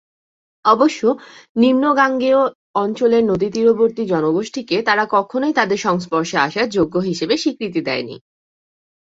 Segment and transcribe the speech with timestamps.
[0.65, 1.01] অবশ্য
[1.55, 2.41] নিম্নগাঙ্গেয়
[2.75, 8.15] অঞ্চলের নদীতীরবর্তী জনগোষ্ঠীকে তারা কখনোই তাদের সংস্পর্শে আসার যোগ্য হিসেবে স্বীকৃতি দেয়নি।